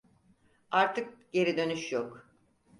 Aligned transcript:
Artık 0.71 1.31
geri 1.33 1.57
dönüş 1.57 1.91
yok. 1.91 2.29